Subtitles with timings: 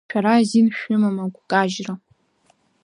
[0.09, 1.93] Шәара азин шәымам агәкажьра.